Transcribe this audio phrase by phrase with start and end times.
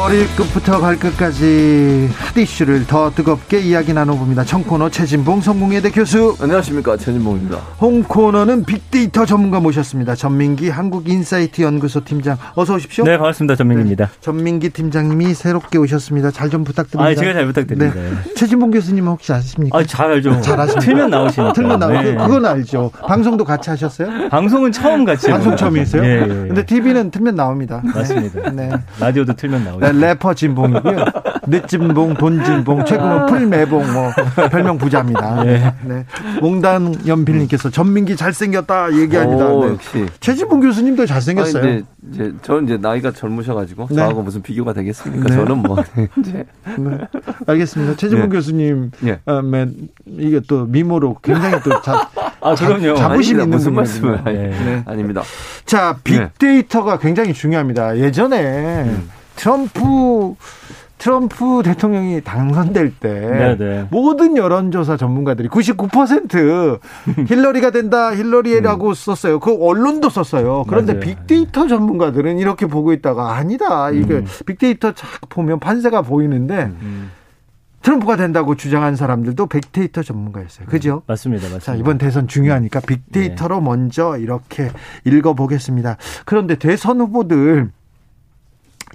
[0.00, 4.44] 머리끝부터 발끝까지 핫 이슈를 더 뜨겁게 이야기 나눠봅니다.
[4.44, 6.36] 청코너 최진봉 성공회대 교수.
[6.38, 7.56] 안녕하십니까 최진봉입니다.
[7.80, 10.14] 홍코너는 빅데이터 전문가 모셨습니다.
[10.14, 13.04] 전민기 한국인사이트 연구소 팀장 어서 오십시오.
[13.04, 13.56] 네 반갑습니다.
[13.56, 14.04] 전민기입니다.
[14.06, 16.30] 네, 전민기 팀장님이 새롭게 오셨습니다.
[16.30, 17.10] 잘 좀 부탁드립니다.
[17.10, 17.94] 아 제가 잘 부탁드립니다.
[17.98, 18.34] 네.
[18.36, 19.78] 최진봉 교수님 혹시 아십니까?
[19.78, 20.40] 아잘 알죠.
[20.42, 20.84] 잘 아십니까?
[20.84, 21.52] 틀면 나오시니까.
[21.54, 22.14] 틀면 나오고 네.
[22.14, 22.90] 그건 알죠.
[23.08, 24.28] 방송도 같이 하셨어요?
[24.28, 25.28] 방송은 처음 같이.
[25.30, 26.04] 방송 처음이었어요?
[26.04, 26.26] 예, 예, 예.
[26.26, 27.82] 근데 TV는 틀면 나옵니다.
[27.82, 28.50] 맞습니다.
[28.52, 28.70] 네.
[29.00, 29.85] 라디오도 틀면 나오죠.
[29.92, 31.04] 네, 래퍼 진봉이고요.
[31.46, 34.10] 늦진봉, 돈진봉, 최근은 풀매봉, 뭐,
[34.50, 35.44] 별명 부자입니다.
[35.44, 35.74] 네.
[35.84, 36.04] 네.
[36.40, 39.46] 몽단 연필님께서 전민기 잘생겼다 얘기합니다.
[39.46, 39.72] 오, 네.
[39.72, 40.06] 역시.
[40.20, 41.62] 최진봉 교수님도 잘생겼어요.
[41.62, 43.96] 아니, 이제 저는 이제 나이가 젊으셔가지고 네.
[43.96, 45.28] 저하고 무슨 비교가 되겠습니까?
[45.28, 45.76] 저는 뭐
[46.18, 46.44] 이제.
[46.78, 46.98] 네.
[47.46, 47.96] 알겠습니다.
[47.96, 49.20] 최진봉 교수님, 예.
[49.26, 49.40] 어,
[50.06, 52.08] 이게 또 미모로 굉장히 또 자,
[52.40, 52.94] 아, 그럼요.
[52.96, 54.82] 자 부심 있는 무슨 말씀을 네.
[54.86, 55.22] 아닙니다.
[55.64, 57.98] 자, 빅데이터가 굉장히 중요합니다.
[57.98, 59.10] 예전에 음.
[59.36, 60.34] 트럼프
[60.98, 63.88] 트럼프 대통령이 당선될 때 네네.
[63.90, 66.80] 모든 여론조사 전문가들이 99%
[67.28, 68.94] 힐러리가 된다 힐러리라고 음.
[68.94, 69.38] 썼어요.
[69.38, 70.64] 그 언론도 썼어요.
[70.66, 71.04] 그런데 맞아요.
[71.04, 73.90] 빅데이터 전문가들은 이렇게 보고 있다가 아니다.
[73.90, 74.26] 이게 음.
[74.46, 77.10] 빅데이터 착 보면 판세가 보이는데 음.
[77.82, 80.66] 트럼프가 된다고 주장한 사람들도 빅데이터 전문가였어요.
[80.66, 81.02] 그죠?
[81.06, 81.44] 맞습니다.
[81.44, 81.64] 맞습니다.
[81.64, 83.64] 자, 이번 대선 중요하니까 빅데이터로 네.
[83.64, 84.70] 먼저 이렇게
[85.04, 85.96] 읽어보겠습니다.
[86.24, 87.70] 그런데 대선 후보들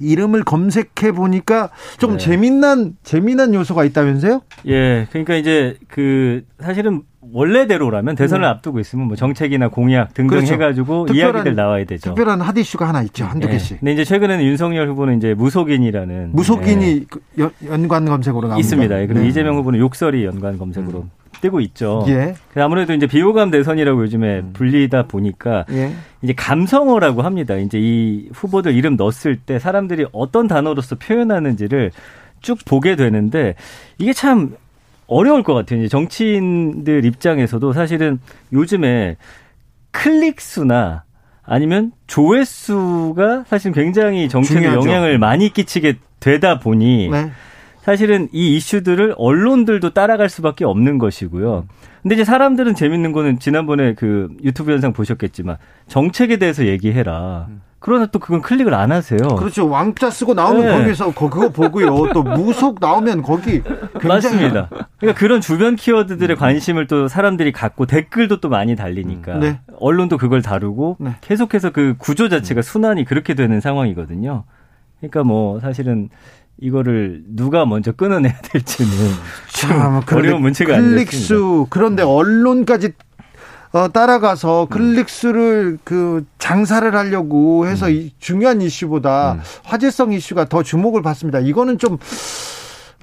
[0.01, 2.17] 이름을 검색해 보니까 좀 네.
[2.17, 4.41] 재미난 재미난 요소가 있다면서요?
[4.67, 7.03] 예, 그러니까 이제 그 사실은
[7.33, 8.47] 원래대로라면 대선을 네.
[8.47, 10.53] 앞두고 있으면 뭐 정책이나 공약 등등 그렇죠.
[10.53, 12.09] 해가지고 특별한, 이야기들 나와야 되죠.
[12.09, 13.25] 특별한 핫 이슈가 하나 있죠.
[13.25, 13.53] 한두 네.
[13.53, 13.79] 개씩.
[13.79, 17.49] 근데 이제 최근에는 윤석열 후보는 이제 무속인이라는 무속인이 네.
[17.67, 18.59] 연관 검색으로 나옵니다.
[18.59, 18.95] 있습니다.
[18.95, 19.27] 그리고 네.
[19.27, 21.11] 이재명 후보는 욕설이 연관 검색으로 음.
[21.41, 22.05] 뜨고 있죠.
[22.07, 22.35] 예.
[22.55, 24.53] 아무래도 이제 비호감 대선이라고 요즘에 음.
[24.53, 25.93] 불리다 보니까 예.
[26.21, 27.55] 이제 감성어라고 합니다.
[27.55, 31.91] 이제 이 후보들 이름 넣었을 때 사람들이 어떤 단어로서 표현하는지를
[32.41, 33.55] 쭉 보게 되는데
[33.97, 34.55] 이게 참
[35.07, 35.79] 어려울 것 같아요.
[35.79, 38.19] 이제 정치인들 입장에서도 사실은
[38.53, 39.17] 요즘에
[39.91, 41.03] 클릭 수나
[41.43, 47.31] 아니면 조회수가 사실 굉장히 정책에 영향을 많이 끼치게 되다 보니 네.
[47.81, 51.65] 사실은 이 이슈들을 언론들도 따라갈 수밖에 없는 것이고요.
[52.01, 57.47] 근데 이제 사람들은 재밌는 거는 지난번에 그 유튜브 영상 보셨겠지만 정책에 대해서 얘기해라.
[57.79, 59.17] 그러나 또 그건 클릭을 안 하세요.
[59.17, 59.67] 그렇죠.
[59.67, 60.77] 왕자 쓰고 나오면 네.
[60.77, 62.13] 거기서 그거 보고요.
[62.13, 63.63] 또 무속 나오면 거기
[64.03, 64.69] 맞습니다.
[64.99, 69.59] 그러니까 그런 주변 키워드들의 관심을 또 사람들이 갖고 댓글도 또 많이 달리니까 네.
[69.79, 71.15] 언론도 그걸 다루고 네.
[71.21, 74.43] 계속해서 그 구조 자체가 순환이 그렇게 되는 상황이거든요.
[74.99, 76.09] 그러니까 뭐 사실은
[76.61, 78.91] 이거를 누가 먼저 끊어내야 될지는
[79.51, 80.91] 참 어려운 문제가 아니에요.
[80.91, 82.93] 클릭수 그런데 언론까지
[83.73, 87.91] 어, 따라가서 클릭수를 그 장사를 하려고 해서 음.
[87.91, 89.41] 이 중요한 이슈보다 음.
[89.63, 91.39] 화제성 이슈가 더 주목을 받습니다.
[91.39, 91.97] 이거는 좀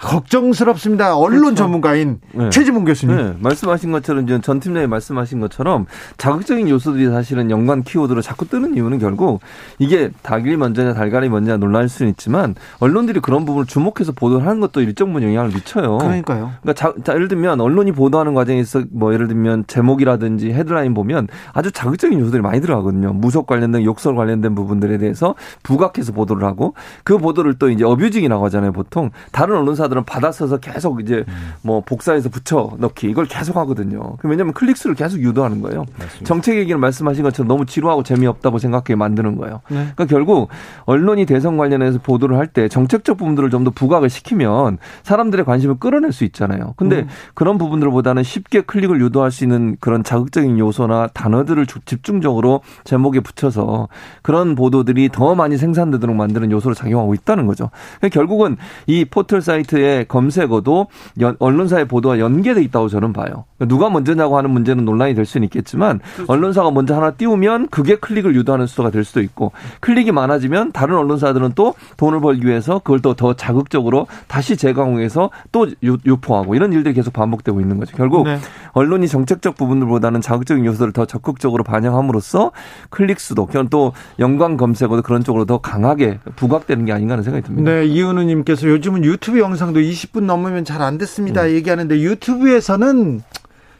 [0.00, 1.16] 걱정스럽습니다.
[1.16, 1.56] 언론 그렇죠.
[1.56, 2.50] 전문가인 네.
[2.50, 3.16] 최지문 교수님.
[3.16, 3.34] 네.
[3.40, 5.86] 말씀하신 것처럼 전 팀장이 말씀하신 것처럼
[6.16, 9.40] 자극적인 요소들이 사실은 연관 키워드로 자꾸 뜨는 이유는 결국
[9.78, 14.80] 이게 닭이 먼저냐 달걀이 먼저냐 논란일 수는 있지만 언론들이 그런 부분을 주목해서 보도를 하는 것도
[14.82, 15.98] 일정 부분 영향을 미쳐요.
[15.98, 16.52] 그러니까요.
[16.62, 21.72] 그러니까 자, 자, 예를 들면 언론이 보도하는 과정에서 뭐 예를 들면 제목이라든지 헤드라인 보면 아주
[21.72, 23.12] 자극적인 요소들이 많이 들어가거든요.
[23.12, 28.72] 무속 관련된 욕설 관련된 부분들에 대해서 부각해서 보도를 하고 그 보도를 또 이제 어뷰징이라고 하잖아요.
[28.72, 31.52] 보통 다른 언론사 기사들은 받아서서 계속 이제 음.
[31.62, 34.16] 뭐 복사해서 붙여 넣기 이걸 계속 하거든요.
[34.22, 35.84] 왜냐하면 클릭수를 계속 유도하는 거예요.
[35.98, 36.24] 맞습니다.
[36.24, 39.60] 정책 얘기를 말씀하신 것처럼 너무 지루하고 재미없다고 생각하게 만드는 거예요.
[39.68, 39.88] 네.
[39.94, 40.48] 그러니까 결국
[40.84, 46.12] 언론이 대선 관련해서 보도를 할 때 정책적 부분들을 좀 더 부각을 시키면 사람들의 관심을 끌어낼
[46.12, 46.74] 수 있잖아요.
[46.76, 47.08] 근데 음.
[47.34, 53.88] 그런 부분들보다는 쉽게 클릭을 유도할 수 있는 그런 자극적인 요소나 단어들을 집중적으로 제목에 붙여서
[54.22, 57.70] 그런 보도들이 더 많이 생산되도록 만드는 요소로 작용하고 있다는 거죠.
[57.98, 60.86] 그러니까 결국은 이 포털 사이트 사이트의 검색어도
[61.20, 63.44] 연, 언론사의 보도와 연계돼 있다고 저는 봐요.
[63.56, 66.32] 그러니까 누가 먼저냐고 하는 문제는 논란이 될 수는 있겠지만 그렇죠.
[66.32, 71.52] 언론사가 먼저 하나 띄우면 그게 클릭을 유도하는 수가 될 수도 있고 클릭이 많아지면 다른 언론사들은
[71.54, 77.12] 또 돈을 벌기 위해서 그걸 또 더 자극적으로 다시 재강호해서 또 유포하고 이런 일들이 계속
[77.12, 77.96] 반복되고 있는 거죠.
[77.96, 78.38] 결국 네.
[78.72, 82.52] 언론이 정책적 부분들보다는 자극적인 요소를 더 적극적으로 반영함으로써
[82.90, 87.70] 클릭 수도 또 연관 검색어도 그런 쪽으로 더 강하게 부각되는 게 아닌가 하는 생각이 듭니다.
[87.72, 91.42] 네, 이은우님께서 요즘은 유튜브 영상 도 20분 넘으면 잘 안 됐습니다.
[91.44, 91.50] 음.
[91.50, 93.22] 얘기하는데 유튜브에서는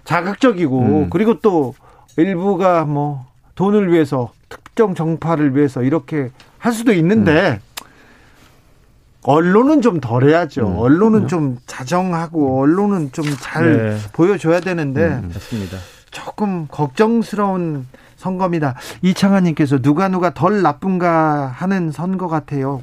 [0.05, 1.11] 자극적이고 음.
[1.11, 1.75] 그리고 또
[2.17, 7.69] 일부가 뭐 돈을 위해서 특정 정파를 위해서 이렇게 할 수도 있는데 음.
[9.23, 10.67] 언론은 좀 덜해야죠.
[10.67, 10.79] 음.
[10.79, 11.29] 언론은 음.
[11.29, 13.99] 좀 자정하고 언론은 좀잘 네.
[14.13, 15.77] 보여줘야 되는데 음, 맞습니다.
[16.11, 17.87] 조금 걱정스러운
[18.17, 18.75] 선거입니다.
[19.03, 22.83] 이창환님께서 누가 누가 덜 나쁜가 하는 선거 같아요.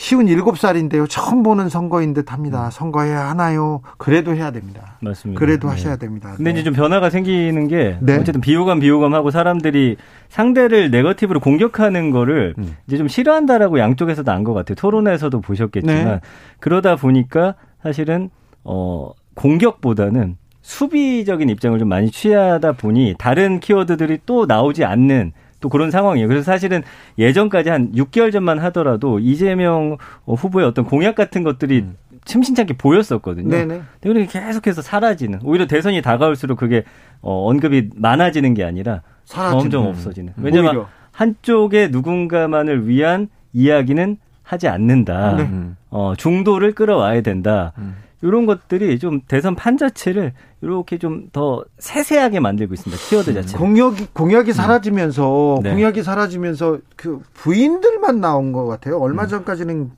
[0.00, 1.06] 쉬운 일곱 살인데요.
[1.06, 2.64] 처음 보는 선거인 듯 합니다.
[2.64, 2.70] 음.
[2.70, 3.82] 선거해야 하나요?
[3.98, 4.96] 그래도 해야 됩니다.
[5.00, 5.38] 맞습니다.
[5.38, 5.74] 그래도 네.
[5.74, 6.32] 하셔야 됩니다.
[6.36, 6.58] 근데 네.
[6.58, 8.16] 이제 좀 변화가 생기는 게 네.
[8.16, 9.98] 어쨌든 비호감 비호감하고 사람들이
[10.30, 12.76] 상대를 네거티브로 공격하는 거를 음.
[12.86, 14.74] 이제 좀 싫어한다라고 양쪽에서 도난 것 같아요.
[14.76, 16.20] 토론에서도 보셨겠지만 네.
[16.60, 18.30] 그러다 보니까 사실은
[18.64, 25.90] 어 공격보다는 수비적인 입장을 좀 많이 취하다 보니 다른 키워드들이 또 나오지 않는 또 그런
[25.90, 26.26] 상황이에요.
[26.28, 26.82] 그래서 사실은
[27.18, 31.96] 예전까지 한 6개월 전만 하더라도 이재명 후보의 어떤 공약 같은 것들이 음.
[32.24, 33.48] 심심찮게 보였었거든요.
[33.48, 33.82] 네네.
[34.02, 36.84] 근데 계속해서 사라지는 오히려 대선이 다가올수록 그게
[37.22, 39.62] 어, 언급이 많아지는 게 아니라 사라지는.
[39.62, 40.34] 점점 없어지는.
[40.36, 40.44] 음.
[40.44, 40.88] 왜냐하면 오히려.
[41.12, 45.36] 한쪽의 누군가만을 위한 이야기는 하지 않는다.
[45.36, 45.48] 네.
[45.90, 47.72] 어, 중도를 끌어와야 된다.
[47.78, 47.96] 음.
[48.22, 50.32] 이런 것들이 좀 대선 판 자체를
[50.62, 53.02] 이렇게 좀 더 세세하게 만들고 있습니다.
[53.08, 53.56] 키워드 자체.
[53.56, 55.62] 공약이 공약이 사라지면서 음.
[55.62, 55.70] 네.
[55.72, 58.98] 공약이 사라지면서 그 부인들만 나온 것 같아요.
[58.98, 59.28] 얼마 음.
[59.28, 59.90] 전까지는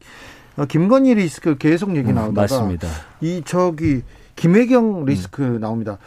[0.58, 2.88] 어, 김건희 리스크 계속 얘기 음, 나오다가 맞습니다.
[3.22, 4.02] 이 저기
[4.36, 5.60] 김혜경 리스크 음.
[5.60, 5.98] 나옵니다.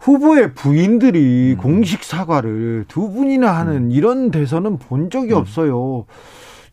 [0.00, 1.56] 후보의 부인들이 음.
[1.60, 3.90] 공식 사과를 두 분이나 하는 음.
[3.90, 6.04] 이런 대선은 본 적이 없어요.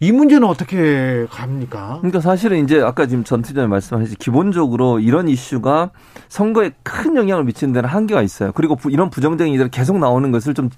[0.04, 2.00] 이 문제는 어떻게 갑니까?
[2.00, 5.92] 그러니까 사실은 이제 아까 지금 전 팀장님 말씀하신 기본적으로 이런 이슈가
[6.28, 8.52] 선거에 큰 영향을 미치는 데는 한계가 있어요.
[8.54, 10.72] 그리고 이런 부정적인 이들이 계속 나오는 것을 좀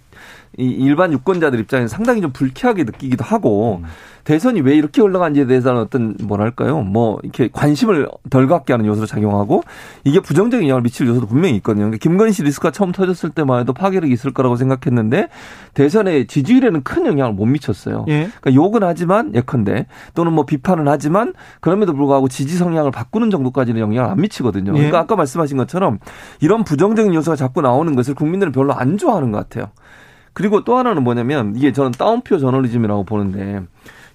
[0.57, 3.87] 일반 유권자들 입장에서 상당히 좀 불쾌하게 느끼기도 하고 음.
[4.23, 9.63] 대선이 왜 이렇게 올라간지에 대해서는 어떤 뭐랄까요 뭐 이렇게 관심을 덜 갖게 하는 요소로 작용하고
[10.03, 11.85] 이게 부정적인 영향을 미칠 요소도 분명히 있거든요.
[11.85, 15.29] 그러니까 김건희 씨 리스크가 처음 터졌을 때만 해도 파괴력이 있을 거라고 생각했는데
[15.73, 18.05] 대선의 지지율에는 큰 영향을 못 미쳤어요.
[18.07, 18.29] 예.
[18.41, 24.09] 그러니까 욕은 하지만 예컨대 또는 뭐 비판은 하지만 그럼에도 불구하고 지지 성향을 바꾸는 정도까지는 영향을
[24.11, 24.71] 안 미치거든요.
[24.71, 25.01] 그러니까 예.
[25.01, 25.99] 아까 말씀하신 것처럼
[26.39, 29.71] 이런 부정적인 요소가 자꾸 나오는 것을 국민들은 별로 안 좋아하는 것 같아요.
[30.33, 33.61] 그리고 또 하나는 뭐냐면 이게 저는 다운표 저널리즘이라고 보는데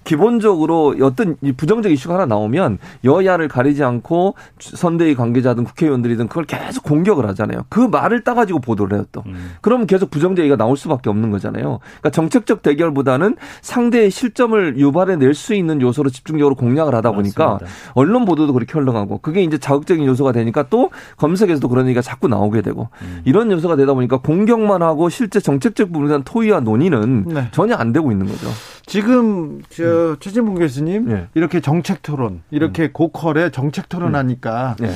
[0.03, 7.27] 기본적으로 어떤 부정적 이슈가 하나 나오면 여야를 가리지 않고 선대위 관계자든 국회의원들이든 그걸 계속 공격을
[7.29, 7.65] 하잖아요.
[7.69, 9.23] 그 말을 따가지고 보도를 해요 또.
[9.27, 9.51] 음.
[9.61, 11.79] 그러면 계속 부정적 얘기가 나올 수밖에 없는 거잖아요.
[11.81, 17.77] 그러니까 정책적 대결보다는 상대의 실점을 유발해 낼 수 있는 요소로 집중적으로 공략을 하다 보니까 맞습니다.
[17.93, 22.61] 언론 보도도 그렇게 흘러가고 그게 이제 자극적인 요소가 되니까 또 검색에서도 그런 얘기가 자꾸 나오게
[22.61, 23.21] 되고 음.
[23.25, 27.47] 이런 요소가 되다 보니까 공격만 하고 실제 정책적 부분에 대한 토의와 논의는 네.
[27.51, 28.49] 전혀 안 되고 있는 거죠.
[28.89, 30.15] 지금 저 음.
[30.19, 31.27] 최진봉 교수님 네.
[31.35, 32.89] 이렇게 정책 토론 이렇게 음.
[32.91, 34.87] 고퀄의 정책 토론 하니까 음.
[34.87, 34.93] 네.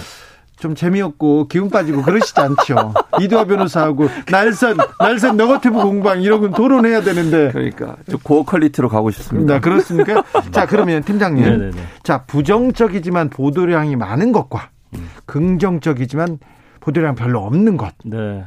[0.57, 2.94] 좀 재미없고 기운 빠지고 그러시지 않죠.
[3.22, 9.56] 이두화 변호사하고 날선 날선 너거티브 공방 이런 건 토론해야 되는데 그러니까 좀 고퀄리티로 가고 싶습니다.
[9.56, 10.24] 네, 그렇습니까?
[10.51, 11.81] 자 그러면 팀장님, 네네네.
[12.04, 15.10] 자 부정적이지만 보도량이 많은 것과 음.
[15.25, 16.40] 긍정적이지만
[16.80, 17.94] 보도량 별로 없는 것.
[18.06, 18.45] 네.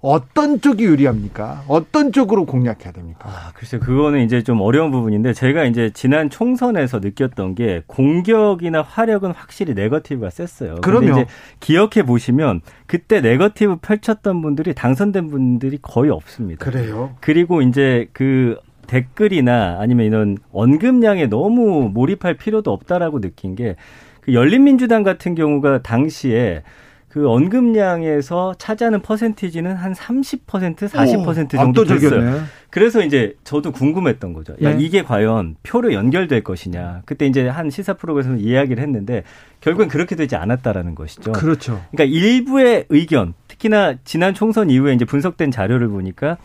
[0.00, 1.64] 어떤 쪽이 유리합니까?
[1.68, 3.28] 어떤 쪽으로 공략해야 됩니까?
[3.28, 9.32] 아, 글쎄 그거는 이제 좀 어려운 부분인데 제가 이제 지난 총선에서 느꼈던 게 공격이나 화력은
[9.32, 10.76] 확실히 네거티브가 셌어요.
[10.82, 11.26] 그러면 이제
[11.60, 16.64] 기억해 보시면 그때 네거티브 펼쳤던 분들이 당선된 분들이 거의 없습니다.
[16.64, 17.16] 그래요.
[17.20, 23.76] 그리고 이제 그 댓글이나 아니면 이런 언급량에 너무 몰입할 필요도 없다라고 느낀 게
[24.24, 26.62] 그 열린민주당 같은 경우가 당시에
[27.14, 32.40] 그 언급량에서 차지하는 퍼센티지는 한 30% 40% 정도 됐어요.
[32.70, 34.54] 그래서 이제 저도 궁금했던 거죠.
[34.62, 34.82] 야, 네.
[34.82, 37.02] 이게 과연 표로 연결될 것이냐.
[37.04, 39.22] 그때 이제 한 시사 프로그램에서 이야기를 했는데
[39.60, 41.30] 결국엔 그렇게 되지 않았다라는 것이죠.
[41.30, 41.80] 그렇죠.
[41.92, 46.38] 그러니까 일부의 의견, 특히나 지난 총선 이후에 이제 분석된 자료를 보니까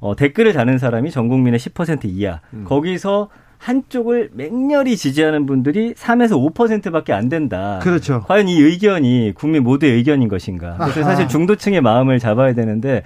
[0.00, 2.40] 어, 댓글을 다는 사람이 전 국민의 10% 이하.
[2.52, 2.64] 음.
[2.64, 3.28] 거기서
[3.58, 7.80] 한쪽을 맹렬히 지지하는 분들이 3에서 5%밖에 안 된다.
[7.82, 8.22] 그렇죠.
[8.26, 10.76] 과연 이 의견이 국민 모두의 의견인 것인가?
[10.78, 11.10] 그래서 아하.
[11.10, 13.02] 사실 중도층의 마음을 잡아야 되는데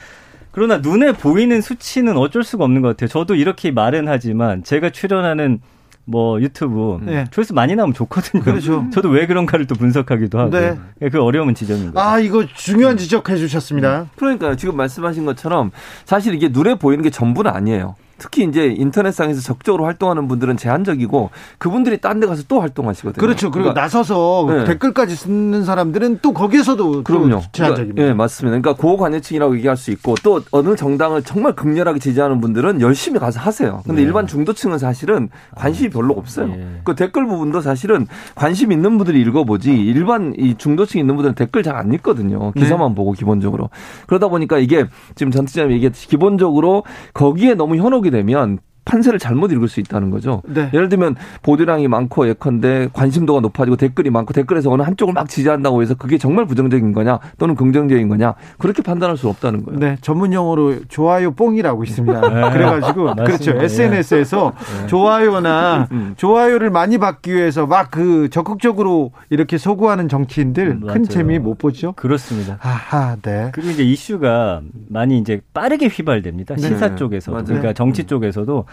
[0.50, 3.08] 그러나 눈에 보이는 수치는 어쩔 수가 없는 것 같아요.
[3.08, 5.60] 저도 이렇게 말은 하지만 제가 출연하는
[6.04, 7.24] 뭐 유튜브 네.
[7.30, 8.42] 조회수 많이 나오면 좋거든요.
[8.42, 8.86] 그렇죠.
[8.92, 10.50] 저도 왜 그런가를 또 분석하기도 하고.
[10.50, 10.76] 네.
[11.02, 12.00] 예, 그 어려움은 지점인 거죠.
[12.00, 14.06] 아, 이거 중요한 지적해 주셨습니다.
[14.16, 15.70] 그러니까 지금 말씀하신 것처럼
[16.04, 17.94] 사실 이게 눈에 보이는 게 전부는 아니에요.
[18.20, 23.18] 특히 이제 인터넷상에서 적극적으로 활동하는 분들은 제한적이고 그분들이 딴 데 가서 또 활동하시거든요.
[23.18, 23.50] 그렇죠.
[23.50, 24.64] 그리고 그러니까 나서서 네.
[24.64, 27.40] 댓글까지 쓰는 사람들은 또 거기에서도 그럼요.
[27.52, 27.94] 제한적입니다.
[27.94, 28.60] 그러니까, 네, 맞습니다.
[28.60, 33.80] 그러니까 고관여층이라고 얘기할 수 있고 또 어느 정당을 정말 극렬하게 지지하는 분들은 열심히 가서 하세요.
[33.86, 34.06] 근데 네.
[34.06, 36.50] 일반 중도층은 사실은 관심이 아, 별로 없어요.
[36.50, 36.66] 예.
[36.84, 41.70] 그 댓글 부분도 사실은 관심 있는 분들이 읽어보지 일반 이 중도층 있는 분들은 댓글 잘
[41.70, 42.52] 안 읽거든요.
[42.52, 42.94] 기사만 네.
[42.96, 43.70] 보고 기본적으로.
[44.06, 44.84] 그러다 보니까 이게
[45.14, 46.82] 지금 전 팀장님이 얘기했듯이 기본적으로
[47.14, 48.58] 거기에 너무 현혹이 되면
[48.90, 50.42] 판세를 잘못 읽을 수 있다는 거죠.
[50.46, 50.70] 네.
[50.72, 55.94] 예를 들면 보도량이 많고 예컨대 관심도가 높아지고 댓글이 많고 댓글에서 어느 한쪽을 막 지지한다고 해서
[55.94, 59.78] 그게 정말 부정적인 거냐 또는 긍정적인 거냐 그렇게 판단할 수 없다는 거예요.
[59.78, 62.20] 네, 전문 용어로 좋아요 뽕이라고 있습니다.
[62.28, 62.50] 네.
[62.52, 63.52] 그래가지고 그렇죠.
[63.52, 64.86] SNS에서 네.
[64.86, 66.14] 좋아요나 음.
[66.16, 71.92] 좋아요를 많이 받기 위해서 막 그 적극적으로 이렇게 소구하는 정치인들 음, 큰 재미 못 보죠.
[71.92, 72.58] 그렇습니다.
[72.62, 73.50] 아하, 네.
[73.52, 76.54] 그리고 이제 이슈가 많이 이제 빠르게 휘발됩니다.
[76.54, 76.62] 네.
[76.62, 78.64] 시사 쪽에서 그러니까 정치 쪽에서도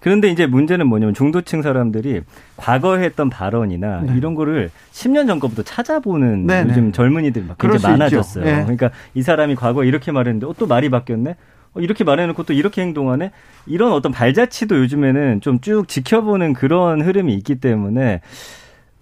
[0.00, 2.20] 그런데 이제 문제는 뭐냐면 중도층 사람들이
[2.58, 4.14] 과거에 했던 발언이나 네.
[4.16, 6.70] 이런 거를 10년 전 거부터 찾아보는 네네.
[6.70, 8.44] 요즘 젊은이들 막 굉장히 많아졌어요.
[8.44, 8.52] 네.
[8.62, 11.36] 그러니까 이 사람이 과거에 이렇게 말했는데 어, 또 말이 바뀌었네?
[11.72, 13.30] 어, 이렇게 말해놓고 또 이렇게 행동하네?
[13.66, 18.20] 이런 어떤 발자취도 요즘에는 좀 쭉 지켜보는 그런 흐름이 있기 때문에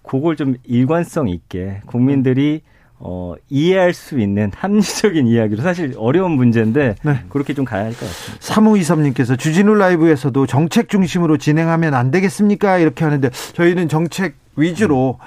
[0.03, 2.61] 그걸 좀 일관성 있게 국민들이
[3.05, 7.19] 어, 이해할 수 있는 합리적인 이야기로 사실 어려운 문제인데 네.
[7.29, 8.45] 그렇게 좀 가야 할 것 같습니다.
[8.45, 12.77] 3523님께서 주진우 라이브에서도 정책 중심으로 진행하면 안 되겠습니까?
[12.77, 15.19] 이렇게 하는데 저희는 정책 위주로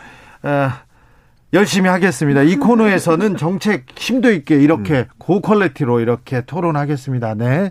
[0.42, 0.48] 음.
[0.48, 0.70] 어,
[1.52, 2.42] 열심히 하겠습니다.
[2.42, 5.04] 이 코너에서는 정책 심도 있게 이렇게 음.
[5.18, 7.34] 고퀄리티로 이렇게 토론하겠습니다.
[7.34, 7.70] 네.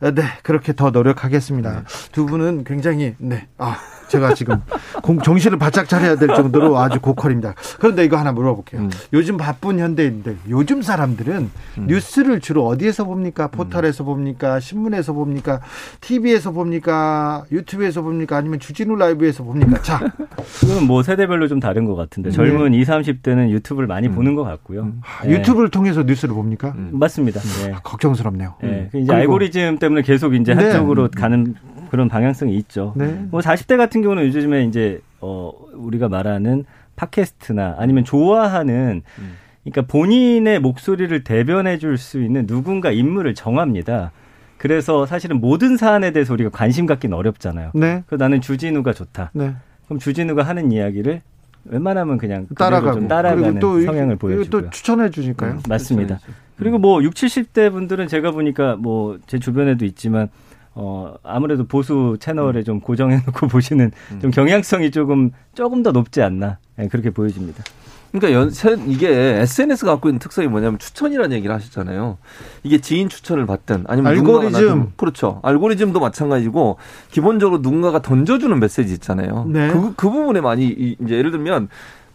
[0.00, 1.70] 네, 그렇게 더 노력하겠습니다.
[1.72, 1.80] 네.
[2.10, 3.46] 두 분은 굉장히 네.
[3.58, 3.76] 아,
[4.08, 4.60] 제가 지금
[5.02, 7.54] 공, 정신을 바짝 차려야 될 정도로 아주 고퀄입니다.
[7.78, 8.80] 그런데 이거 하나 물어볼게요.
[8.80, 8.90] 음.
[9.12, 11.86] 요즘 바쁜 현대인들, 요즘 사람들은 음.
[11.86, 13.46] 뉴스를 주로 어디에서 봅니까?
[13.48, 14.58] 포털에서 봅니까?
[14.58, 15.60] 신문에서 봅니까?
[16.00, 17.44] TV에서 봅니까?
[17.52, 18.36] 유튜브에서 봅니까?
[18.36, 19.80] 아니면 주진우 라이브에서 봅니까?
[19.82, 20.00] 자.
[20.60, 22.78] 그건 뭐 세대별로 좀 다른 것 같은데 젊은 네.
[22.78, 24.14] 20, 30대는 유튜브를 많이 음.
[24.14, 24.82] 보는 것 같고요.
[24.82, 25.02] 음.
[25.24, 25.32] 네.
[25.32, 26.72] 유튜브를 통해서 뉴스를 봅니까?
[26.76, 26.90] 음.
[26.94, 27.40] 맞습니다.
[27.40, 27.72] 네.
[27.74, 28.54] 아, 걱정스럽네요.
[28.62, 28.88] 네.
[28.90, 30.64] 그 이제 알고리즘 때문에 계속 이제 네.
[30.64, 31.54] 한쪽으로 가는
[31.90, 32.92] 그런 방향성이 있죠.
[32.96, 33.26] 네.
[33.30, 36.64] 뭐 40대 같은 경우는 요즘에 이제 어 우리가 말하는
[36.96, 39.32] 팟캐스트나 아니면 좋아하는 음.
[39.64, 44.12] 그러니까 본인의 목소리를 대변해 줄 수 있는 누군가 인물을 정합니다.
[44.56, 47.72] 그래서 사실은 모든 사안에 대해서 우리가 관심 갖기는 어렵잖아요.
[47.74, 48.02] 네.
[48.06, 49.30] 그 나는 주진우가 좋다.
[49.34, 49.54] 네.
[49.86, 51.22] 그럼 주진우가 하는 이야기를
[51.64, 55.52] 웬만하면 그냥 따라가고 따라가는 또 성향을 보여주고 또 추천해 주니까요.
[55.52, 56.18] 음, 맞습니다.
[56.56, 60.28] 그리고 뭐 6, 70대 분들은 제가 보니까 뭐 제 주변에도 있지만
[60.74, 62.64] 어, 아무래도 보수 채널에 음.
[62.64, 64.20] 좀 고정해 놓고 보시는 음.
[64.20, 66.58] 좀 경향성이 조금, 조금 더 높지 않나.
[66.76, 67.64] 네, 그렇게 보여집니다.
[68.12, 68.50] 그러니까 연,
[68.86, 69.08] 이게
[69.40, 72.18] SNS가 갖고 있는 특성이 뭐냐면 추천이라는 얘기를 하셨잖아요.
[72.62, 75.40] 이게 지인 추천을 받든 아니면 알고리즘 그렇죠.
[75.42, 76.78] 알고리즘도 마찬가지고
[77.10, 79.46] 기본적으로 누군가가 던져주는 메시지 있잖아요.
[79.48, 79.70] 네.
[79.72, 81.68] 그, 그 부분에 많이 이제 예를 들면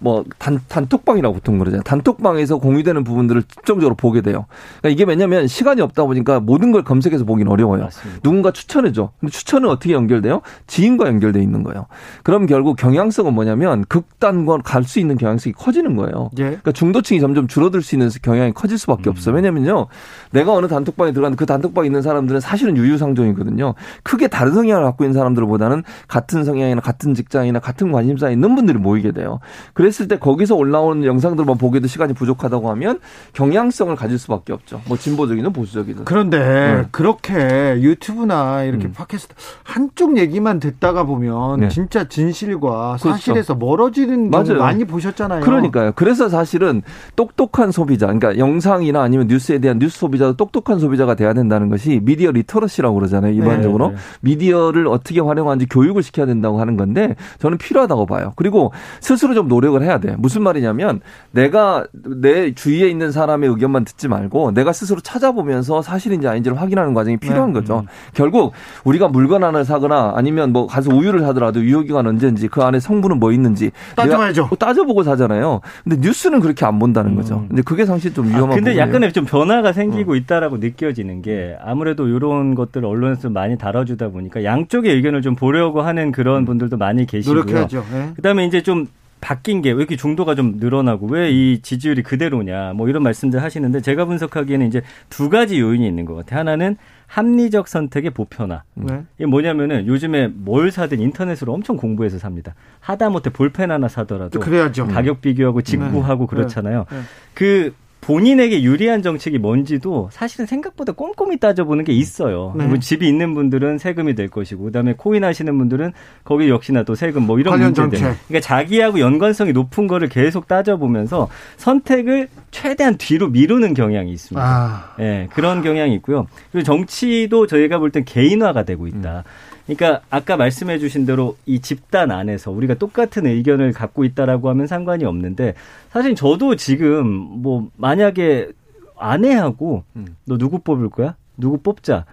[0.05, 1.81] 뭐 단, 단톡방이라고 보통 그러잖아요.
[1.81, 4.45] 단톡방에서 공유되는 부분들을 집중적으로 보게 돼요.
[4.79, 7.85] 그러니까 이게 왜냐면 시간이 없다 보니까 모든 걸 검색해서 보기는 어려워요.
[7.85, 8.21] 맞습니다.
[8.21, 9.09] 누군가 추천해줘.
[9.19, 10.41] 근데 추천은 어떻게 연결돼요?
[10.67, 11.87] 지인과 연결돼 있는 거예요.
[12.21, 16.29] 그럼 결국 경향성은 뭐냐면 극단과 갈 수 있는 경향성이 커지는 거예요.
[16.37, 16.43] 예.
[16.43, 19.11] 그러니까 중도층이 점점 줄어들 수 있는 경향이 커질 수밖에 음.
[19.11, 19.33] 없어요.
[19.33, 19.87] 왜냐면요.
[20.29, 23.73] 내가 어느 단톡방에 들어가는 그 단톡방에 있는 사람들은 사실은 유유상종이거든요.
[24.03, 29.11] 크게 다른 성향을 갖고 있는 사람들보다는 같은 성향이나 같은 직장이나 같은 관심사에 있는 분들이 모이게
[29.11, 29.39] 돼요.
[29.73, 32.99] 그 랬을 때 거기서 올라오는 영상들만 보기에도 시간이 부족하다고 하면
[33.33, 34.81] 경향성을 가질 수밖에 없죠.
[34.87, 36.05] 뭐 진보적이든 보수적이든.
[36.05, 36.87] 그런데 네.
[36.91, 38.93] 그렇게 유튜브나 이렇게 음.
[38.93, 39.33] 팟캐스트
[39.63, 41.69] 한쪽 얘기만 듣다가 보면 네.
[41.69, 43.09] 진짜 진실과 그렇죠.
[43.09, 44.59] 사실에서 멀어지는 맞아요.
[44.59, 45.41] 많이 보셨잖아요.
[45.41, 45.93] 그러니까요.
[45.95, 46.81] 그래서 사실은
[47.15, 52.31] 똑똑한 소비자, 그러니까 영상이나 아니면 뉴스에 대한 뉴스 소비자도 똑똑한 소비자가 돼야 된다는 것이 미디어
[52.31, 53.33] literacy라고 그러잖아요.
[53.33, 53.99] 일반적으로 네, 네.
[54.21, 58.33] 미디어를 어떻게 활용하는지 교육을 시켜야 된다고 하는 건데 저는 필요하다고 봐요.
[58.35, 60.15] 그리고 스스로 좀 노력을 해야 돼.
[60.17, 61.01] 무슨 말이냐면
[61.31, 67.17] 내가 내 주위에 있는 사람의 의견만 듣지 말고 내가 스스로 찾아보면서 사실인지 아닌지를 확인하는 과정이
[67.17, 67.59] 필요한 네.
[67.59, 67.79] 거죠.
[67.79, 67.87] 음.
[68.13, 68.53] 결국
[68.83, 73.31] 우리가 물건 하나를 사거나 아니면 뭐 가서 우유를 사더라도 유효기간 언제인지 그 안에 성분은 뭐
[73.31, 74.49] 있는지 따져봐야죠.
[74.59, 75.61] 따져보고 사잖아요.
[75.83, 77.35] 근데 뉴스는 그렇게 안 본다는 거죠.
[77.39, 77.47] 음.
[77.47, 78.81] 근데 그게 사실 좀 위험한 아, 근데 부분이에요.
[78.81, 80.15] 약간의 좀 변화가 생기고 어.
[80.15, 86.11] 있다라고 느껴지는 게 아무래도 이런 것들을 언론에서 많이 다뤄주다 보니까 양쪽의 의견을 좀 보려고 하는
[86.11, 86.45] 그런 음.
[86.45, 87.43] 분들도 많이 계시고요.
[87.43, 87.85] 노력해야죠.
[87.91, 88.11] 네.
[88.15, 88.87] 그다음에 이제 좀
[89.21, 93.81] 바뀐 게 왜 이렇게 중도가 좀 늘어나고 왜 이 지지율이 그대로냐 뭐 이런 말씀들 하시는데
[93.81, 96.39] 제가 분석하기에는 이제 두 가지 요인이 있는 것 같아요.
[96.41, 98.63] 하나는 합리적 선택의 보편화.
[98.75, 99.03] 네.
[99.17, 102.53] 이게 뭐냐면은 요즘에 뭘 사든 인터넷으로 엄청 공부해서 삽니다.
[102.79, 104.87] 하다못해 볼펜 하나 사더라도 그래야죠.
[104.87, 106.35] 가격 비교하고 직구하고 네.
[106.35, 106.85] 그렇잖아요.
[106.89, 106.99] 네.
[107.33, 107.73] 그
[108.05, 112.53] 본인에게 유리한 정책이 뭔지도 사실은 생각보다 꼼꼼히 따져보는 게 있어요.
[112.55, 112.79] 네.
[112.79, 115.91] 집이 있는 분들은 세금이 될 것이고, 그다음에 코인 하시는 분들은
[116.23, 117.97] 거기 역시나 또 세금 뭐 이런 문제들.
[117.99, 124.45] 그러니까 자기하고 연관성이 높은 거를 계속 따져보면서 선택을 최대한 뒤로 미루는 경향이 있습니다.
[124.45, 124.93] 아.
[124.99, 126.27] 네, 그런 경향이 있고요.
[126.51, 129.23] 그리고 정치도 저희가 볼 땐 개인화가 되고 있다.
[129.25, 129.54] 음.
[129.65, 135.05] 그러니까 아까 말씀해 주신 대로 이 집단 안에서 우리가 똑같은 의견을 갖고 있다라고 하면 상관이
[135.05, 135.55] 없는데
[135.91, 138.49] 사실 저도 지금 뭐 만약에
[138.97, 140.15] 아내하고 음.
[140.25, 141.15] 너 누구 뽑을 거야?
[141.37, 142.05] 누구 뽑자.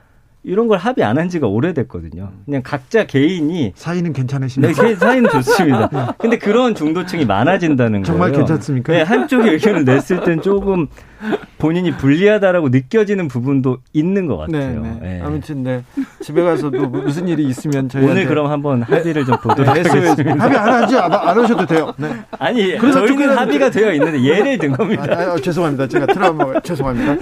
[0.45, 2.33] 이런 걸 합의 안 한 지가 오래됐거든요.
[2.47, 4.83] 그냥 각자 개인이 사이는 괜찮으십니까?
[4.83, 5.89] 네, 사이는 좋습니다.
[5.89, 5.99] 네.
[6.19, 8.47] 근데 그런 중도층이 많아진다는 정말 거예요.
[8.47, 8.93] 정말 괜찮습니까?
[8.93, 10.89] 네, 한쪽의 의견을 냈을 땐 조금
[11.59, 14.81] 본인이 불리하다라고 느껴지는 부분도 있는 것 같아요.
[14.81, 14.99] 네, 네.
[15.01, 15.21] 네.
[15.25, 15.85] 아무튼 네
[16.21, 20.45] 집에 가서도 무슨 일이 있으면 저희 오늘 그럼 한번 합의를 좀 보도록 네, 하겠습니다.
[20.45, 21.93] 합의 안 하지 안, 안 하셔도 돼요.
[21.97, 22.09] 네.
[22.39, 25.05] 아니 저희는 합의가 되어 있는데 예를 든 겁니다.
[25.09, 25.87] 아, 아, 죄송합니다.
[25.87, 27.17] 제가 트라우마 죄송합니다.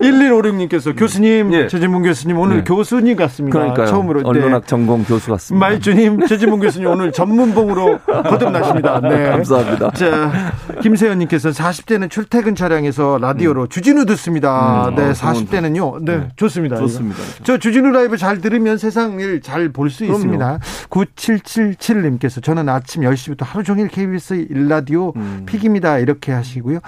[0.00, 1.66] 1156님께서 교수님 예.
[1.68, 2.64] 최진봉 교수님 오늘 네.
[2.64, 3.58] 교수님 같습니다.
[3.58, 3.86] 그러니까요.
[3.86, 5.66] 처음으로 언론학 전공 교수 같습니다.
[5.66, 9.00] 말주님 최진봉 교수님 오늘 전문봉으로 거듭나십니다.
[9.00, 9.24] 네.
[9.30, 9.90] 감사합니다.
[9.90, 13.68] 자 김세현님께서 40대는 출퇴근 차량에서 라디오 로 음.
[13.68, 14.88] 주진우 듣습니다.
[14.88, 16.04] 음, 네, 어, 40대는요.
[16.04, 16.76] 네, 네, 좋습니다.
[16.76, 17.18] 좋습니다.
[17.44, 20.58] 저 주진우 라이브 잘 들으면 세상을 잘볼 수 있습니다.
[20.90, 25.42] 9777님께서 저는 아침 10시부터 하루 종일 KBS 일라디오 음.
[25.46, 25.98] pick입니다.
[25.98, 26.80] 이렇게 하시고요.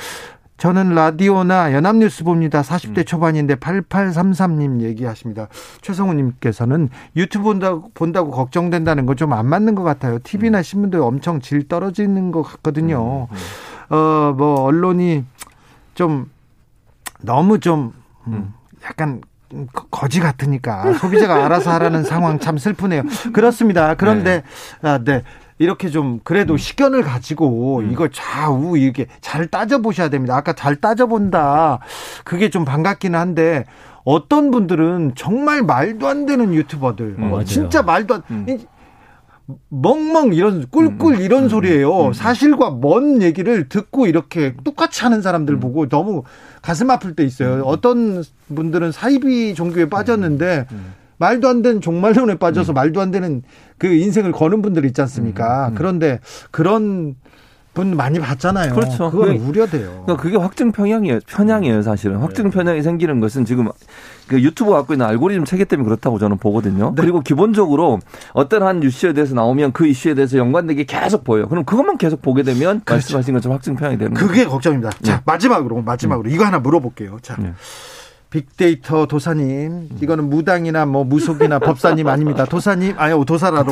[0.57, 2.63] 저는 라디오나 연합뉴스 봅니다.
[2.63, 3.05] 40대 음.
[3.05, 5.49] 초반인데 8833님 얘기하십니다.
[5.83, 10.19] 최성우님께서는 유튜브 본다고, 본다고 걱정된다는 거 좀 안 맞는 것 같아요.
[10.23, 10.63] TV나 음.
[10.63, 13.27] 신문도 엄청 질 떨어지는 것 같거든요.
[13.91, 15.25] 어, 뭐, 언론이
[15.95, 16.31] 좀
[17.25, 17.93] 너무 좀
[18.27, 18.53] 음,
[18.85, 19.21] 약간
[19.91, 23.03] 거지 같으니까 소비자가 알아서 하라는 상황 참 슬프네요.
[23.33, 23.95] 그렇습니다.
[23.95, 24.43] 그런데
[24.83, 24.89] 네.
[24.89, 25.23] 아, 네.
[25.59, 26.59] 이렇게 좀 그래도 음.
[26.59, 27.93] 식견을 가지고 음.
[27.93, 30.37] 이걸 좌우 이렇게 잘 따져 보셔야 됩니다.
[30.37, 31.79] 아까 잘 따져 본다.
[32.25, 33.65] 그게 좀 반갑기는 한데
[34.05, 38.59] 어떤 분들은 정말 말도 안 되는 유튜버들 음, 어, 진짜 말도 안 음.
[39.69, 42.13] 멍멍 이런 꿀꿀 음, 이런 음, 소리예요.
[42.15, 46.23] 사실과 먼 얘기를 듣고 이렇게 똑같이 하는 사람들 보고 너무
[46.63, 47.63] 가슴 아플 때 있어요.
[47.65, 48.25] 어떤
[48.55, 50.67] 분들은 사이비 종교에 빠졌는데
[51.19, 52.75] 말도 안 되는 종말론에 빠져서 음.
[52.75, 53.43] 말도 안 되는
[53.79, 55.69] 그 인생을 거는 분들 있지 않습니까?
[55.69, 55.75] 음, 음.
[55.77, 57.15] 그런데 그런
[57.75, 58.73] 분 많이 봤잖아요.
[58.73, 59.11] 그렇죠.
[59.11, 60.03] 그건 우려돼요.
[60.05, 61.19] 그러니까 그게 확증 편향이에요.
[61.27, 62.19] 편향이에요, 사실은.
[62.19, 62.51] 확증 네.
[62.51, 63.69] 편향이 생기는 것은 지금
[64.29, 66.95] 그 유튜브 갖고 있는 알고리즘 체계 때문에 그렇다고 저는 보거든요.
[66.95, 67.03] 네.
[67.03, 67.99] 그리고 기본적으로
[68.33, 71.49] 어떤 한 이슈에 대해서 나오면 그 이슈에 대해서 연관되게 계속 보여요.
[71.49, 72.95] 그럼 그것만 계속 보게 되면 그렇죠.
[72.95, 74.27] 말씀하신 것처럼 확증 편향이 되는 거죠.
[74.27, 74.91] 그게 걱정입니다.
[75.03, 75.23] 자, 네.
[75.27, 76.35] 마지막으로 마지막으로 음.
[76.35, 77.19] 이거 하나 물어볼게요.
[77.23, 77.37] 자.
[78.35, 78.41] 네.
[78.41, 82.45] 빅데이터 도사님 이거는 무당이나 뭐 무속이나 법사님 아닙니다.
[82.45, 83.71] 도사님 아니요 도사라도.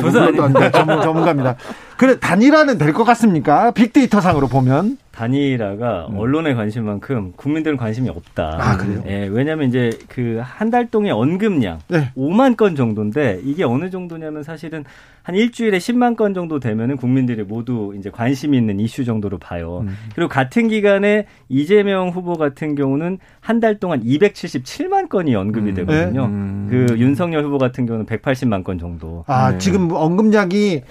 [0.71, 1.55] 전문 전문가입니다.
[1.97, 3.71] 그래 단일화는 될 것 같습니까?
[3.71, 6.17] 빅데이터 상으로 보면 단일화가 음.
[6.17, 8.57] 언론의 관심만큼 국민들은 관심이 없다.
[8.59, 9.03] 아, 그래요?
[9.07, 12.09] 예, 왜냐하면 이제 그 한 달 동의 언급량 네.
[12.17, 14.83] 5만 건 정도인데 이게 어느 정도냐면 사실은
[15.21, 19.83] 한 일주일에 10만 건 정도 되면은 국민들이 모두 이제 관심 있는 이슈 정도로 봐요.
[19.87, 19.95] 음.
[20.15, 25.75] 그리고 같은 기간에 이재명 후보 같은 경우는 한 달 동안 277만 건이 언급이 음.
[25.75, 26.21] 되거든요.
[26.27, 26.33] 네?
[26.33, 26.67] 음.
[26.69, 29.23] 그 윤석열 후보 같은 경우는 180만 건 정도.
[29.27, 29.57] 아, 네.
[29.59, 30.81] 지금 언급량이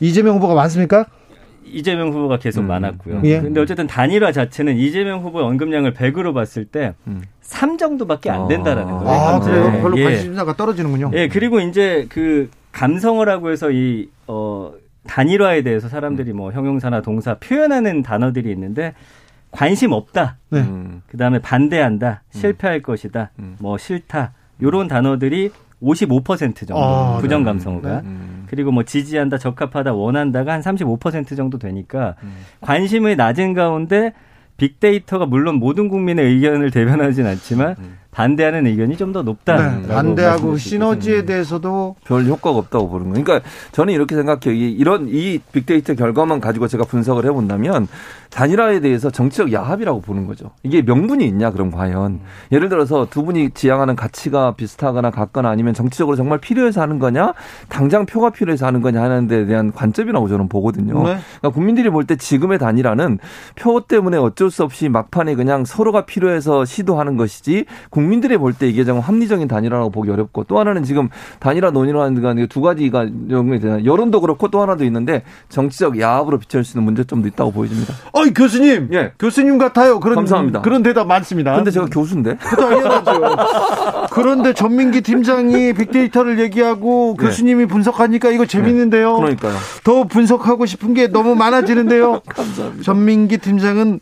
[0.00, 1.06] 이재명 후보가 많습니까?
[1.64, 2.68] 이재명 후보가 계속 음.
[2.68, 3.22] 많았고요.
[3.24, 3.40] 예.
[3.40, 7.22] 근데 어쨌든 단일화 자체는 이재명 후보의 언급량을 100으로 봤을 때 음.
[7.40, 9.08] 3 정도밖에 안 된다라는 거예요.
[9.10, 9.80] 아, 그래요?
[9.82, 10.04] 별로 예.
[10.04, 11.10] 관심사가 떨어지는군요.
[11.14, 14.72] 예, 그리고 이제 그 감성어라고 해서 이, 어,
[15.06, 18.94] 단일화에 대해서 사람들이 뭐 형용사나 동사 표현하는 단어들이 있는데
[19.50, 20.38] 관심 없다.
[20.50, 20.60] 네.
[20.60, 21.02] 음.
[21.06, 22.22] 그 다음에 반대한다.
[22.34, 22.38] 음.
[22.38, 23.30] 실패할 것이다.
[23.38, 23.56] 음.
[23.60, 24.32] 뭐 싫다.
[24.62, 25.50] 요런 단어들이
[25.82, 27.46] 55% 정도 아, 부정 네.
[27.46, 28.08] 감성어가 네.
[28.08, 28.31] 음.
[28.52, 32.34] 그리고 뭐 지지한다, 적합하다, 원한다가 한 35% 정도 되니까 음.
[32.60, 34.12] 관심의 낮은 가운데
[34.58, 37.98] 빅데이터가 물론 모든 국민의 의견을 대변하진 않지만 음.
[38.12, 39.56] 반대하는 의견이 좀 더 높다.
[39.80, 43.24] 네, 반대하고 시너지에 대해서도 별 효과가 없다고 보는 거예요.
[43.24, 44.54] 그러니까 저는 이렇게 생각해요.
[44.54, 47.88] 이런 이 빅데이터 결과만 가지고 제가 분석을 해본다면
[48.30, 50.52] 단일화에 대해서 정치적 야합이라고 보는 거죠.
[50.62, 52.20] 이게 명분이 있냐 그럼 과연
[52.52, 57.34] 예를 들어서 두 분이 지향하는 가치가 비슷하거나 같거나 아니면 정치적으로 정말 필요해서 하는 거냐
[57.68, 60.94] 당장 표가 필요해서 하는 거냐 하는 데 대한 관점이라고 저는 보거든요.
[61.02, 61.18] 네.
[61.40, 63.18] 그러니까 국민들이 볼 때 지금의 단일화는
[63.54, 68.68] 표 때문에 어쩔 수 없이 막판에 그냥 서로가 필요해서 시도하는 것이지 국 민들이 볼 때
[68.68, 73.06] 이게 정말 합리적인 단일화라고 보기 어렵고 또 하나는 지금 단일화 논의라는 두 가지가
[73.84, 77.94] 여론도 그렇고 또 하나도 있는데 정치적 야합으로 비춰질 수 있는 문제점도 있다고 보여집니다.
[78.12, 79.12] 어이 교수님, 예.
[79.18, 80.00] 교수님 같아요.
[80.00, 80.60] 그런 감사합니다.
[80.62, 81.54] 그런 대답 많습니다.
[81.54, 82.36] 근데 제가 교수인데.
[82.56, 83.20] 당연하죠.
[84.10, 87.26] 그런데 전민기 팀장이 빅데이터를 얘기하고 네.
[87.26, 89.12] 교수님이 분석하니까 이거 재밌는데요.
[89.14, 89.20] 네.
[89.20, 89.54] 그러니까요.
[89.84, 92.20] 더 분석하고 싶은 게 너무 많아지는데요.
[92.28, 92.82] 감사합니다.
[92.82, 94.00] 전민기 팀장은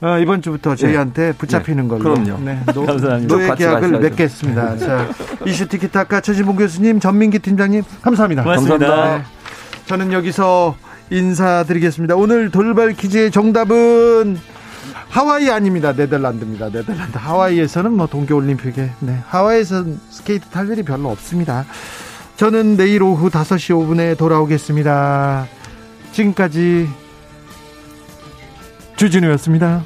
[0.00, 1.32] 어, 이번 주부터 저희한테 네.
[1.32, 2.02] 붙잡히는 걸로.
[2.14, 2.38] 그럼요.
[2.44, 3.34] 네, 노, 감사합니다.
[3.34, 4.76] 노예 계약을 맺겠습니다.
[4.78, 5.08] 자,
[5.44, 8.44] 이슈 티키타카 최진봉 교수님, 전민기 팀장님, 감사합니다.
[8.44, 8.78] 고맙습니다.
[8.86, 9.18] 감사합니다.
[9.18, 9.24] 네.
[9.86, 10.76] 저는 여기서
[11.10, 12.14] 인사드리겠습니다.
[12.14, 14.38] 오늘 돌발 퀴즈의 정답은
[15.08, 15.92] 하와이 아닙니다.
[15.92, 16.70] 네덜란드입니다.
[16.70, 17.16] 네덜란드.
[17.18, 19.18] 하와이에서는 뭐 동계올림픽에, 네.
[19.26, 21.64] 하와이에서는 스케이트 탈 일이 별로 없습니다.
[22.36, 25.46] 저는 내일 오후 5시 5분에 돌아오겠습니다.
[26.12, 26.88] 지금까지
[28.98, 29.84] 주진우였습니다.